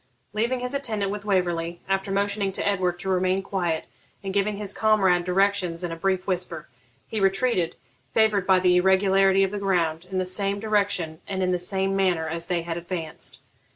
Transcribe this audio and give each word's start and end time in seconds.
Leaving 0.33 0.61
his 0.61 0.73
attendant 0.73 1.11
with 1.11 1.25
Waverley, 1.25 1.79
after 1.87 2.09
motioning 2.11 2.51
to 2.53 2.67
Edward 2.67 2.99
to 2.99 3.07
remain 3.07 3.43
quiet, 3.43 3.85
and 4.23 4.33
giving 4.33 4.57
his 4.57 4.73
comrade 4.73 5.23
directions 5.25 5.83
in 5.83 5.91
a 5.91 5.95
brief 5.95 6.25
whisper, 6.25 6.67
he 7.07 7.19
retreated, 7.19 7.75
favoured 8.11 8.47
by 8.47 8.59
the 8.59 8.77
irregularity 8.77 9.43
of 9.43 9.51
the 9.51 9.59
ground, 9.59 10.07
in 10.09 10.17
the 10.17 10.25
same 10.25 10.59
direction 10.59 11.21
and 11.27 11.43
in 11.43 11.51
the 11.51 11.59
same 11.59 11.95
manner 11.95 12.27
as 12.27 12.47
they 12.47 12.63
had 12.63 12.77
advanced. 12.77 13.41